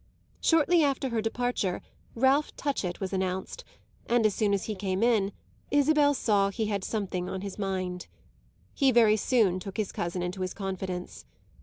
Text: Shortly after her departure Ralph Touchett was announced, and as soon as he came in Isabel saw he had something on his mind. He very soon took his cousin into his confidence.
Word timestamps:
Shortly 0.39 0.83
after 0.83 1.09
her 1.09 1.21
departure 1.21 1.79
Ralph 2.15 2.55
Touchett 2.55 2.99
was 2.99 3.13
announced, 3.13 3.63
and 4.07 4.25
as 4.25 4.33
soon 4.33 4.51
as 4.51 4.63
he 4.63 4.73
came 4.73 5.03
in 5.03 5.31
Isabel 5.69 6.15
saw 6.15 6.49
he 6.49 6.65
had 6.65 6.83
something 6.83 7.29
on 7.29 7.41
his 7.41 7.59
mind. 7.59 8.07
He 8.73 8.91
very 8.91 9.15
soon 9.15 9.59
took 9.59 9.77
his 9.77 9.91
cousin 9.91 10.23
into 10.23 10.41
his 10.41 10.55
confidence. 10.55 11.25